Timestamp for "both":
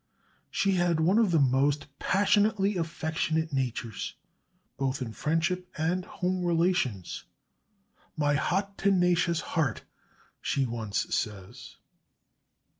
4.75-4.99